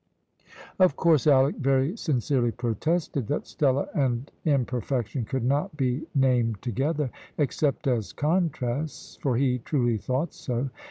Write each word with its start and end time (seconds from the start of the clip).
Of 0.79 0.95
course 0.95 1.27
Alick 1.27 1.57
very 1.57 1.95
sincerely 1.95 2.49
protested 2.51 3.27
that 3.27 3.45
Stella 3.45 3.87
and 3.93 4.31
imperfection 4.45 5.25
could 5.25 5.43
not 5.43 5.77
be 5.77 6.07
named 6.15 6.59
together, 6.63 7.11
except 7.37 7.85
as 7.85 8.11
contrasts, 8.11 9.19
for 9.21 9.37
he 9.37 9.59
truly 9.59 9.99
thought 9.99 10.33
so. 10.33 10.71